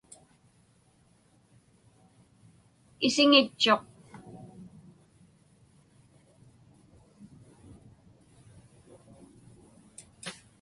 [3.07, 3.83] Isiŋitchuq.